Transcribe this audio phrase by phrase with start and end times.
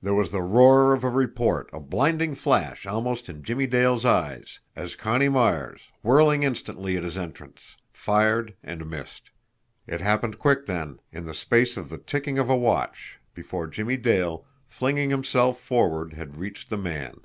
[0.00, 4.60] There was the roar of a report, a blinding flash almost in Jimmie Dale's eyes,
[4.76, 9.30] as Connie Myers, whirling instantly at his entrance, fired and missed.
[9.88, 13.96] It happened quick then, in the space of the ticking of a watch before Jimmie
[13.96, 17.22] Dale, flinging himself forward, had reached the man.